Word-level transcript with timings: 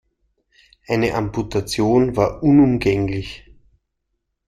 Eine 0.87 1.13
Amputation 1.13 2.15
war 2.17 2.41
unumgänglich. 2.41 3.45